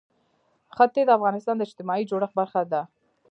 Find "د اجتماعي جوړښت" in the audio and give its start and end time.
1.57-2.35